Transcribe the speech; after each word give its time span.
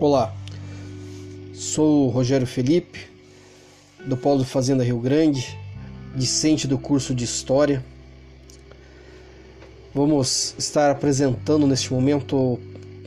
Olá, 0.00 0.34
sou 1.52 2.06
o 2.06 2.08
Rogério 2.08 2.46
Felipe, 2.46 3.00
do 4.06 4.16
Polo 4.16 4.46
Fazenda 4.46 4.82
Rio 4.82 4.98
Grande, 4.98 5.58
discente 6.16 6.66
do 6.66 6.78
curso 6.78 7.14
de 7.14 7.22
História. 7.22 7.84
Vamos 9.94 10.54
estar 10.56 10.90
apresentando 10.90 11.66
neste 11.66 11.92
momento 11.92 12.58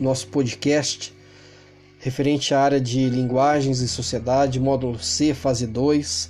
nosso 0.00 0.26
podcast 0.26 1.14
referente 2.00 2.52
à 2.52 2.60
área 2.60 2.80
de 2.80 3.08
linguagens 3.08 3.78
e 3.78 3.86
sociedade, 3.86 4.58
módulo 4.58 4.98
C, 4.98 5.32
fase 5.32 5.68
2. 5.68 6.28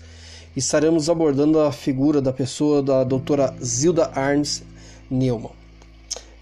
Estaremos 0.54 1.08
abordando 1.08 1.58
a 1.58 1.72
figura 1.72 2.20
da 2.20 2.34
pessoa 2.34 2.82
da 2.82 3.02
doutora 3.02 3.56
Zilda 3.64 4.10
Arns 4.14 4.62
Neumann. 5.10 5.59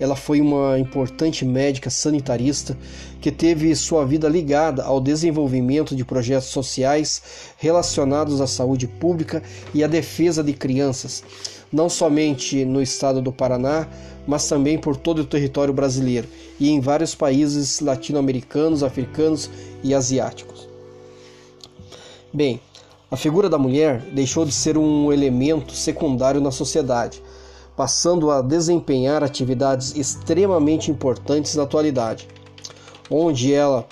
Ela 0.00 0.14
foi 0.14 0.40
uma 0.40 0.78
importante 0.78 1.44
médica 1.44 1.90
sanitarista 1.90 2.76
que 3.20 3.32
teve 3.32 3.74
sua 3.74 4.04
vida 4.06 4.28
ligada 4.28 4.84
ao 4.84 5.00
desenvolvimento 5.00 5.96
de 5.96 6.04
projetos 6.04 6.48
sociais 6.48 7.22
relacionados 7.58 8.40
à 8.40 8.46
saúde 8.46 8.86
pública 8.86 9.42
e 9.74 9.82
à 9.82 9.88
defesa 9.88 10.42
de 10.42 10.52
crianças, 10.52 11.24
não 11.72 11.88
somente 11.88 12.64
no 12.64 12.80
estado 12.80 13.20
do 13.20 13.32
Paraná, 13.32 13.88
mas 14.26 14.46
também 14.46 14.78
por 14.78 14.96
todo 14.96 15.20
o 15.20 15.24
território 15.24 15.74
brasileiro 15.74 16.28
e 16.60 16.68
em 16.70 16.80
vários 16.80 17.14
países 17.14 17.80
latino-americanos, 17.80 18.82
africanos 18.82 19.50
e 19.82 19.94
asiáticos. 19.94 20.68
Bem, 22.32 22.60
a 23.10 23.16
figura 23.16 23.48
da 23.48 23.58
mulher 23.58 24.02
deixou 24.12 24.44
de 24.44 24.52
ser 24.52 24.76
um 24.76 25.10
elemento 25.10 25.72
secundário 25.72 26.42
na 26.42 26.50
sociedade 26.50 27.22
passando 27.78 28.32
a 28.32 28.42
desempenhar 28.42 29.22
atividades 29.22 29.94
extremamente 29.96 30.90
importantes 30.90 31.54
na 31.54 31.62
atualidade, 31.62 32.26
onde 33.08 33.54
ela 33.54 33.86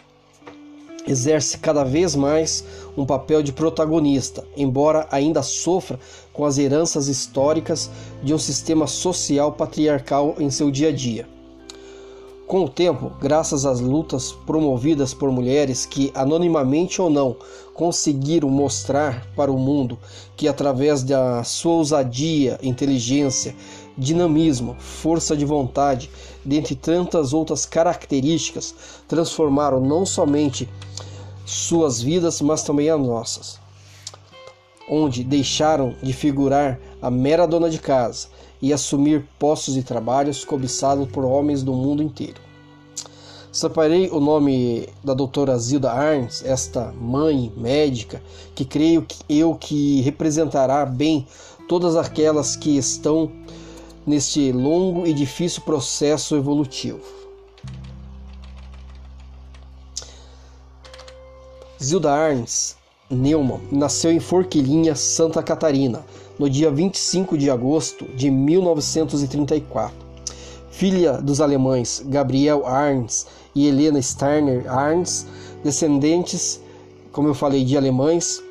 exerce 1.07 1.59
cada 1.59 1.85
vez 1.85 2.17
mais 2.17 2.65
um 2.97 3.07
papel 3.07 3.45
de 3.45 3.53
protagonista, 3.53 4.45
embora 4.57 5.07
ainda 5.09 5.41
sofra 5.41 6.01
com 6.33 6.45
as 6.45 6.59
heranças 6.59 7.07
históricas 7.07 7.89
de 8.25 8.35
um 8.35 8.39
sistema 8.39 8.89
social 8.89 9.53
patriarcal 9.53 10.35
em 10.41 10.51
seu 10.51 10.69
dia 10.69 10.89
a 10.89 10.93
dia. 10.93 11.36
Com 12.47 12.63
o 12.63 12.69
tempo, 12.69 13.11
graças 13.21 13.67
às 13.67 13.81
lutas 13.81 14.31
promovidas 14.31 15.13
por 15.13 15.33
mulheres 15.33 15.85
que, 15.85 16.13
anonimamente 16.15 17.03
ou 17.03 17.11
não, 17.11 17.37
conseguiram 17.75 18.49
mostrar 18.49 19.27
para 19.35 19.51
o 19.51 19.59
mundo 19.59 19.99
que, 20.37 20.47
através 20.47 21.03
da 21.03 21.43
sua 21.43 21.73
ousadia, 21.73 22.57
inteligência, 22.63 23.53
dinamismo, 23.99 24.77
força 24.79 25.37
de 25.37 25.45
vontade, 25.45 26.09
dentre 26.45 26.77
tantas 26.77 27.33
outras 27.33 27.67
características, 27.67 28.73
transformaram 29.09 29.81
não 29.81 30.07
somente 30.07 30.69
suas 31.45 32.01
vidas, 32.01 32.41
mas 32.41 32.63
também 32.63 32.89
as 32.89 33.01
nossas, 33.01 33.59
onde 34.89 35.25
deixaram 35.25 35.97
de 36.01 36.13
figurar 36.13 36.79
a 37.03 37.11
mera 37.11 37.45
dona 37.45 37.69
de 37.69 37.81
casa 37.81 38.29
e 38.61 38.73
assumir 38.73 39.27
postos 39.39 39.75
de 39.75 39.83
trabalhos 39.83 40.45
cobiçados 40.45 41.09
por 41.09 41.25
homens 41.25 41.63
do 41.63 41.73
mundo 41.73 42.03
inteiro. 42.03 42.41
Separei 43.53 44.11
o 44.11 44.21
nome 44.21 44.87
da 45.03 45.15
doutora 45.15 45.59
Zilda 45.59 45.91
Arns, 45.91 46.45
esta 46.45 46.93
mãe 46.93 47.51
médica, 47.57 48.23
que 48.55 48.67
creio 48.67 49.03
que 49.03 49.17
eu 49.29 49.55
que 49.55 50.03
representará 50.03 50.85
bem 50.85 51.27
todas 51.67 51.97
aquelas 51.97 52.55
que 52.55 52.77
estão 52.77 53.33
neste 54.07 54.53
longo 54.53 55.07
e 55.07 55.15
difícil 55.15 55.63
processo 55.63 56.37
evolutivo. 56.37 57.01
Zilda 61.83 62.13
Arns 62.13 62.77
Neumann 63.11 63.61
nasceu 63.71 64.11
em 64.11 64.21
Forquilinha, 64.21 64.95
Santa 64.95 65.43
Catarina, 65.43 66.05
no 66.39 66.51
dia 66.51 66.71
25 66.71 67.39
de 67.39 67.51
agosto 67.51 68.05
de 68.17 68.31
1934 68.31 70.07
filha 70.77 71.15
dos 71.15 71.41
alemães 71.41 72.05
Gabriel 72.07 72.67
Arns 72.67 73.27
e 73.55 73.67
Helena 73.67 74.01
Steiner 74.03 74.71
Arns, 74.71 75.27
descendentes, 75.65 76.61
como 77.11 77.29
eu 77.29 77.35
falei, 77.35 77.65
de 77.65 77.77
alemães. 77.77 78.43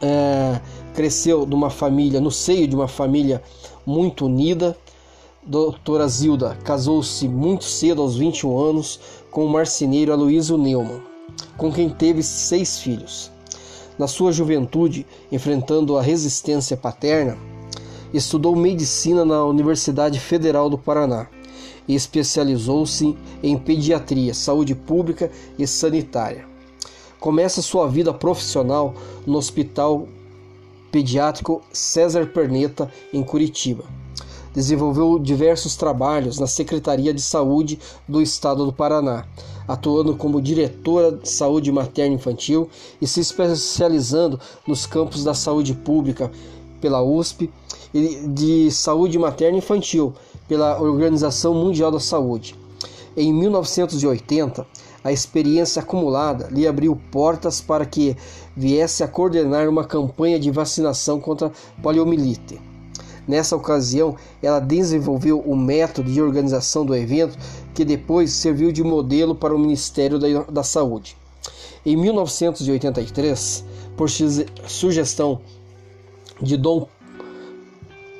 É, 0.00 0.58
cresceu 0.94 1.44
numa 1.44 1.68
família, 1.68 2.22
no 2.22 2.30
seio 2.30 2.66
de 2.66 2.74
uma 2.74 2.88
família 2.88 3.42
muito 3.84 4.24
unida. 4.24 4.76
Doutora 5.42 6.08
Zilda 6.08 6.56
casou-se 6.64 7.28
muito 7.28 7.64
cedo, 7.64 8.00
aos 8.00 8.16
21 8.16 8.58
anos, 8.58 8.98
com 9.30 9.44
o 9.44 9.48
marceneiro 9.48 10.12
Aloysio 10.12 10.56
Neumann, 10.56 11.02
com 11.58 11.70
quem 11.70 11.90
teve 11.90 12.22
seis 12.22 12.78
filhos. 12.78 13.30
Na 14.00 14.06
sua 14.06 14.32
juventude, 14.32 15.06
enfrentando 15.30 15.98
a 15.98 16.00
resistência 16.00 16.74
paterna, 16.74 17.36
Estudou 18.14 18.56
medicina 18.56 19.26
na 19.26 19.44
Universidade 19.44 20.18
Federal 20.18 20.70
do 20.70 20.78
Paraná 20.78 21.28
e 21.86 21.94
especializou-se 21.94 23.14
em 23.42 23.58
pediatria, 23.58 24.32
saúde 24.32 24.74
pública 24.74 25.30
e 25.58 25.66
sanitária. 25.66 26.46
Começa 27.20 27.60
sua 27.60 27.86
vida 27.86 28.12
profissional 28.14 28.94
no 29.26 29.36
Hospital 29.36 30.08
Pediátrico 30.90 31.62
César 31.70 32.26
Perneta, 32.26 32.90
em 33.12 33.22
Curitiba. 33.22 33.84
Desenvolveu 34.52 35.18
diversos 35.18 35.76
trabalhos 35.76 36.38
na 36.38 36.46
Secretaria 36.46 37.14
de 37.14 37.22
Saúde 37.22 37.78
do 38.08 38.20
Estado 38.20 38.66
do 38.66 38.72
Paraná, 38.72 39.24
atuando 39.68 40.16
como 40.16 40.42
diretora 40.42 41.12
de 41.12 41.28
saúde 41.28 41.70
materna 41.70 42.16
infantil 42.16 42.68
e 43.00 43.06
se 43.06 43.20
especializando 43.20 44.40
nos 44.66 44.86
campos 44.86 45.22
da 45.22 45.34
saúde 45.34 45.74
pública 45.74 46.30
pela 46.80 47.02
USP 47.02 47.50
e 47.94 48.26
de 48.26 48.70
saúde 48.70 49.18
materna 49.18 49.58
infantil 49.58 50.12
pela 50.48 50.80
Organização 50.80 51.54
Mundial 51.54 51.92
da 51.92 52.00
Saúde. 52.00 52.56
Em 53.16 53.32
1980, 53.32 54.66
a 55.02 55.12
experiência 55.12 55.80
acumulada 55.80 56.48
lhe 56.50 56.66
abriu 56.66 56.98
portas 57.10 57.60
para 57.60 57.86
que 57.86 58.16
viesse 58.56 59.02
a 59.02 59.08
coordenar 59.08 59.68
uma 59.68 59.84
campanha 59.84 60.38
de 60.38 60.50
vacinação 60.50 61.20
contra 61.20 61.52
poliomielite. 61.82 62.69
Nessa 63.26 63.56
ocasião, 63.56 64.16
ela 64.42 64.58
desenvolveu 64.58 65.40
o 65.40 65.56
método 65.56 66.10
de 66.10 66.20
organização 66.20 66.84
do 66.84 66.94
evento 66.94 67.38
que 67.74 67.84
depois 67.84 68.32
serviu 68.32 68.72
de 68.72 68.82
modelo 68.82 69.34
para 69.34 69.54
o 69.54 69.58
Ministério 69.58 70.18
da 70.50 70.62
Saúde. 70.62 71.16
Em 71.84 71.96
1983, 71.96 73.64
por 73.96 74.08
sugestão 74.66 75.40
de 76.40 76.56
Dom 76.56 76.86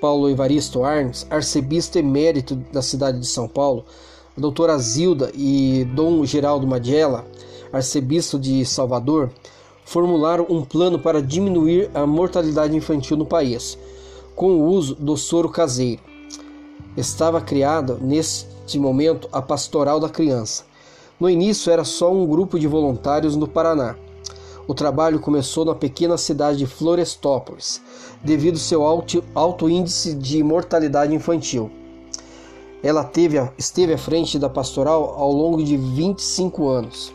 Paulo 0.00 0.31
Evaristo 0.31 0.83
Arns, 0.83 1.27
arcebispo 1.28 1.99
emérito 1.99 2.56
da 2.72 2.81
cidade 2.81 3.19
de 3.19 3.27
São 3.27 3.47
Paulo, 3.47 3.84
a 4.37 4.41
doutora 4.41 4.78
Zilda 4.78 5.31
e 5.34 5.87
Dom 5.94 6.25
Geraldo 6.25 6.67
Magela, 6.67 7.27
arcebispo 7.71 8.38
de 8.38 8.65
Salvador, 8.65 9.31
formularam 9.84 10.47
um 10.49 10.65
plano 10.65 10.99
para 10.99 11.21
diminuir 11.21 11.91
a 11.93 12.06
mortalidade 12.06 12.75
infantil 12.75 13.17
no 13.17 13.27
país, 13.27 13.77
com 14.35 14.53
o 14.53 14.67
uso 14.67 14.95
do 14.95 15.17
soro 15.17 15.49
caseiro. 15.49 16.03
Estava 16.97 17.41
criada, 17.41 17.99
neste 18.01 18.79
momento, 18.79 19.29
a 19.33 19.41
Pastoral 19.41 20.01
da 20.01 20.09
Criança. 20.09 20.65
No 21.19 21.29
início 21.29 21.73
era 21.73 21.85
só 21.85 22.13
um 22.13 22.27
grupo 22.27 22.59
de 22.59 22.67
voluntários 22.67 23.37
no 23.37 23.47
Paraná 23.47 23.97
o 24.71 24.75
trabalho 24.75 25.19
começou 25.19 25.65
na 25.65 25.75
pequena 25.75 26.17
cidade 26.17 26.59
de 26.59 26.65
Florestópolis, 26.65 27.82
devido 28.23 28.55
ao 28.55 28.61
seu 28.61 28.85
alto, 28.85 29.25
alto 29.35 29.69
índice 29.69 30.15
de 30.15 30.44
mortalidade 30.44 31.12
infantil. 31.12 31.69
Ela 32.81 33.03
teve, 33.03 33.37
esteve 33.59 33.94
à 33.94 33.99
frente 33.99 34.38
da 34.38 34.49
pastoral 34.49 35.17
ao 35.19 35.33
longo 35.33 35.61
de 35.61 35.76
25 35.76 36.69
anos. 36.69 37.12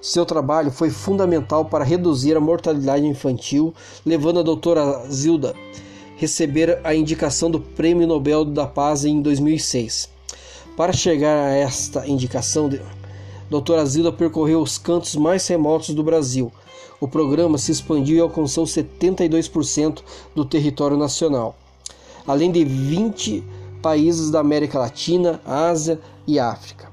Seu 0.00 0.24
trabalho 0.24 0.70
foi 0.70 0.90
fundamental 0.90 1.64
para 1.64 1.84
reduzir 1.84 2.36
a 2.36 2.40
mortalidade 2.40 3.06
infantil, 3.06 3.74
levando 4.04 4.40
a 4.40 4.42
doutora 4.42 5.06
Zilda 5.10 5.54
a 5.54 6.20
receber 6.20 6.78
a 6.84 6.94
indicação 6.94 7.50
do 7.50 7.60
Prêmio 7.60 8.06
Nobel 8.06 8.44
da 8.44 8.66
Paz 8.66 9.04
em 9.04 9.22
2006. 9.22 10.08
Para 10.76 10.92
chegar 10.92 11.46
a 11.46 11.52
esta 11.52 12.06
indicação, 12.06 12.68
Doutora 13.48 13.84
Zilda 13.84 14.12
percorreu 14.12 14.62
os 14.62 14.78
cantos 14.78 15.16
mais 15.16 15.46
remotos 15.48 15.94
do 15.94 16.04
Brasil. 16.04 16.52
O 17.00 17.08
programa 17.08 17.58
se 17.58 17.72
expandiu 17.72 18.16
e 18.16 18.20
alcançou 18.20 18.64
72% 18.64 20.02
do 20.34 20.44
território 20.44 20.96
nacional, 20.96 21.56
além 22.26 22.52
de 22.52 22.64
20 22.64 23.42
países 23.82 24.30
da 24.30 24.40
América 24.40 24.78
Latina, 24.78 25.40
Ásia 25.44 25.98
e 26.26 26.38
África. 26.38 26.89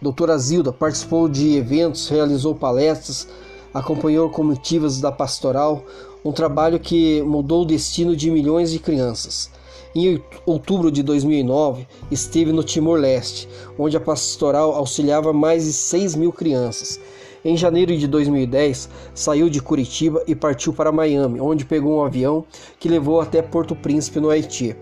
Doutora 0.00 0.38
Zilda 0.38 0.72
participou 0.72 1.28
de 1.28 1.56
eventos, 1.56 2.08
realizou 2.08 2.54
palestras, 2.54 3.26
acompanhou 3.74 4.30
comitivas 4.30 5.00
da 5.00 5.10
pastoral, 5.10 5.84
um 6.24 6.30
trabalho 6.30 6.78
que 6.78 7.20
mudou 7.22 7.62
o 7.62 7.66
destino 7.66 8.14
de 8.14 8.30
milhões 8.30 8.70
de 8.70 8.78
crianças. 8.78 9.50
Em 9.96 10.22
outubro 10.46 10.92
de 10.92 11.02
2009, 11.02 11.88
esteve 12.12 12.52
no 12.52 12.62
Timor-Leste, 12.62 13.48
onde 13.76 13.96
a 13.96 14.00
pastoral 14.00 14.72
auxiliava 14.72 15.32
mais 15.32 15.64
de 15.64 15.72
6 15.72 16.14
mil 16.14 16.32
crianças. 16.32 17.00
Em 17.44 17.56
janeiro 17.56 17.96
de 17.96 18.06
2010, 18.06 18.88
saiu 19.12 19.50
de 19.50 19.60
Curitiba 19.60 20.22
e 20.28 20.34
partiu 20.34 20.72
para 20.72 20.92
Miami, 20.92 21.40
onde 21.40 21.64
pegou 21.64 21.98
um 21.98 22.04
avião 22.04 22.44
que 22.78 22.88
levou 22.88 23.20
até 23.20 23.42
Porto 23.42 23.74
Príncipe, 23.74 24.20
no 24.20 24.30
Haiti, 24.30 24.76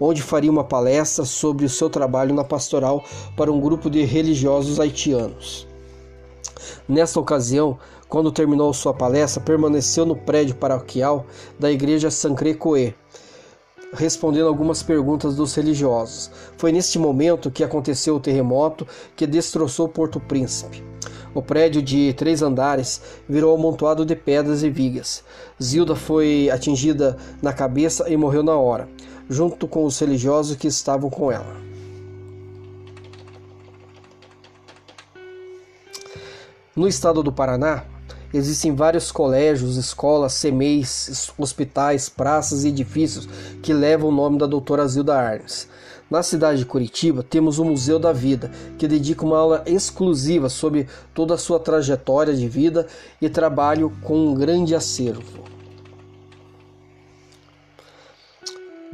onde 0.00 0.22
faria 0.22 0.50
uma 0.50 0.64
palestra 0.64 1.24
sobre 1.24 1.64
o 1.64 1.68
seu 1.68 1.90
trabalho 1.90 2.34
na 2.34 2.44
pastoral 2.44 3.04
para 3.36 3.52
um 3.52 3.60
grupo 3.60 3.90
de 3.90 4.04
religiosos 4.04 4.78
haitianos. 4.78 5.66
Nesta 6.88 7.20
ocasião, 7.20 7.78
quando 8.08 8.32
terminou 8.32 8.72
sua 8.72 8.94
palestra, 8.94 9.42
permaneceu 9.42 10.06
no 10.06 10.16
prédio 10.16 10.54
paroquial 10.54 11.26
da 11.58 11.70
igreja 11.70 12.10
Sancré 12.10 12.54
Coé, 12.54 12.94
respondendo 13.92 14.48
algumas 14.48 14.82
perguntas 14.82 15.36
dos 15.36 15.54
religiosos. 15.54 16.30
Foi 16.56 16.72
neste 16.72 16.98
momento 16.98 17.50
que 17.50 17.64
aconteceu 17.64 18.16
o 18.16 18.20
terremoto 18.20 18.86
que 19.14 19.26
destroçou 19.26 19.88
Porto 19.88 20.18
Príncipe. 20.20 20.82
O 21.34 21.42
prédio 21.42 21.82
de 21.82 22.12
três 22.14 22.42
andares 22.42 23.00
virou 23.28 23.54
amontoado 23.54 24.04
de 24.04 24.16
pedras 24.16 24.62
e 24.62 24.70
vigas. 24.70 25.22
Zilda 25.62 25.94
foi 25.94 26.50
atingida 26.50 27.16
na 27.42 27.52
cabeça 27.52 28.08
e 28.08 28.16
morreu 28.16 28.42
na 28.42 28.56
hora, 28.56 28.88
junto 29.28 29.68
com 29.68 29.84
os 29.84 29.98
religiosos 29.98 30.56
que 30.56 30.66
estavam 30.66 31.10
com 31.10 31.30
ela. 31.30 31.56
No 36.74 36.86
estado 36.86 37.22
do 37.22 37.32
Paraná, 37.32 37.84
Existem 38.32 38.74
vários 38.74 39.10
colégios, 39.10 39.78
escolas, 39.78 40.38
CMEs, 40.38 41.32
hospitais, 41.38 42.10
praças 42.10 42.62
e 42.62 42.68
edifícios 42.68 43.26
que 43.62 43.72
levam 43.72 44.10
o 44.10 44.12
nome 44.12 44.36
da 44.36 44.44
doutora 44.44 44.86
Zilda 44.86 45.16
Arnes. 45.16 45.66
Na 46.10 46.22
cidade 46.22 46.58
de 46.58 46.66
Curitiba, 46.66 47.22
temos 47.22 47.58
o 47.58 47.64
Museu 47.64 47.98
da 47.98 48.12
Vida, 48.12 48.50
que 48.76 48.86
dedica 48.86 49.24
uma 49.24 49.38
aula 49.38 49.62
exclusiva 49.66 50.50
sobre 50.50 50.86
toda 51.14 51.34
a 51.34 51.38
sua 51.38 51.58
trajetória 51.58 52.34
de 52.34 52.46
vida 52.46 52.86
e 53.20 53.30
trabalho 53.30 53.90
com 54.02 54.28
um 54.28 54.34
grande 54.34 54.74
acervo. 54.74 55.57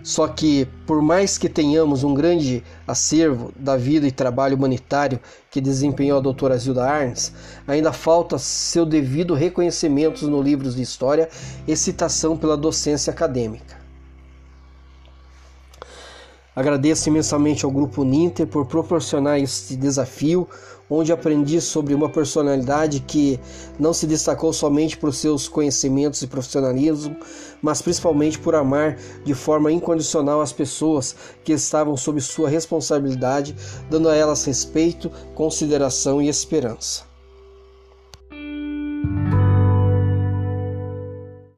Só 0.05 0.29
que, 0.29 0.69
por 0.87 1.01
mais 1.01 1.39
que 1.39 1.49
tenhamos 1.49 2.05
um 2.05 2.13
grande 2.13 2.63
acervo 2.87 3.51
da 3.57 3.75
vida 3.75 4.07
e 4.07 4.13
trabalho 4.13 4.55
humanitário 4.55 5.19
que 5.51 5.63
desempenhou 5.63 6.19
a 6.19 6.21
doutora 6.21 6.59
Zilda 6.59 6.85
Arnes, 6.85 7.33
ainda 7.67 7.91
falta 7.91 8.37
seu 8.37 8.85
devido 8.85 9.33
reconhecimento 9.33 10.29
nos 10.29 10.45
livros 10.45 10.77
de 10.77 10.83
história 10.83 11.31
e 11.67 11.75
citação 11.75 12.37
pela 12.37 12.55
docência 12.55 13.11
acadêmica. 13.11 13.84
Agradeço 16.57 17.09
imensamente 17.09 17.65
ao 17.65 17.71
Grupo 17.71 18.05
Ninter 18.05 18.47
por 18.47 18.65
proporcionar 18.67 19.41
este 19.41 19.75
desafio, 19.75 20.49
onde 20.89 21.13
aprendi 21.13 21.61
sobre 21.61 21.95
uma 21.95 22.09
personalidade 22.09 23.01
que 23.01 23.41
não 23.77 23.93
se 23.93 24.07
destacou 24.07 24.53
somente 24.53 24.97
por 24.97 25.13
seus 25.13 25.49
conhecimentos 25.49 26.23
e 26.23 26.29
profissionalismo, 26.29 27.17
mas 27.61 27.83
principalmente 27.83 28.39
por 28.39 28.55
amar 28.55 28.97
de 29.25 29.35
forma 29.35 29.73
incondicional 29.73 30.41
as 30.41 30.53
pessoas 30.53 31.17
que 31.43 31.53
estavam 31.53 31.97
sob 31.97 32.21
sua 32.21 32.49
responsabilidade, 32.49 33.57
dando 33.91 34.09
a 34.09 34.15
elas 34.15 34.45
respeito, 34.45 35.11
consideração 35.35 36.23
e 36.23 36.29
esperança. 36.29 37.14